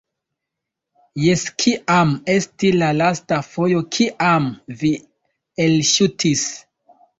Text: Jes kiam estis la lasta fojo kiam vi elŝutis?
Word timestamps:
Jes 1.23 1.43
kiam 1.63 2.13
estis 2.37 2.79
la 2.85 2.89
lasta 3.03 3.39
fojo 3.51 3.85
kiam 3.99 4.51
vi 4.83 4.93
elŝutis? 5.69 6.51